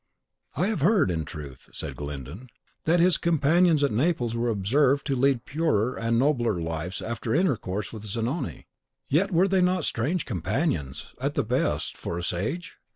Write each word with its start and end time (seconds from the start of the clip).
"I 0.55 0.65
have 0.65 0.81
heard, 0.81 1.11
in 1.11 1.25
truth," 1.25 1.69
said 1.73 1.95
Glyndon, 1.95 2.47
"that 2.85 2.99
his 2.99 3.19
companions 3.19 3.83
at 3.83 3.91
Naples 3.91 4.35
were 4.35 4.49
observed 4.49 5.05
to 5.05 5.15
lead 5.15 5.45
purer 5.45 5.95
and 5.95 6.17
nobler 6.17 6.59
lives 6.59 7.03
after 7.03 7.35
intercourse 7.35 7.93
with 7.93 8.05
Zanoni; 8.05 8.65
yet 9.09 9.29
were 9.29 9.47
they 9.47 9.61
not 9.61 9.85
strange 9.85 10.25
companions, 10.25 11.13
at 11.21 11.35
the 11.35 11.43
best, 11.43 11.95
for 11.97 12.17
a 12.17 12.23
sage? 12.23 12.77